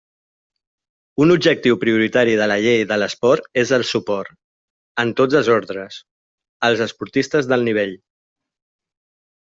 Un 1.25 1.33
objectiu 1.33 1.77
prioritari 1.83 2.33
de 2.39 2.47
la 2.51 2.57
Llei 2.63 2.81
de 2.93 2.97
l'Esport 3.01 3.51
és 3.65 3.73
el 3.77 3.85
suport, 3.91 4.33
en 5.05 5.13
tots 5.21 5.39
els 5.41 5.53
ordres, 5.59 6.01
als 6.71 6.83
esportistes 6.89 7.51
d'alt 7.53 7.69
nivell. 7.73 7.95